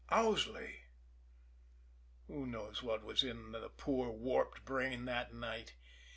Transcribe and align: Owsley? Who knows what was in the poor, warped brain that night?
Owsley? 0.09 0.85
Who 2.25 2.47
knows 2.47 2.81
what 2.81 3.03
was 3.03 3.21
in 3.23 3.51
the 3.51 3.69
poor, 3.69 4.09
warped 4.09 4.65
brain 4.65 5.05
that 5.05 5.31
night? 5.31 5.75